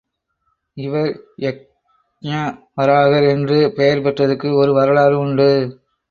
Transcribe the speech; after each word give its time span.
இவர் 0.77 1.09
யக்ஞவராகர் 1.41 3.27
என்று 3.27 3.73
பெயர் 3.75 4.01
பெற்றதற்கு 4.01 4.55
ஒரு 4.55 4.73
வரலாறு 4.73 5.19
உண்டு. 5.19 5.47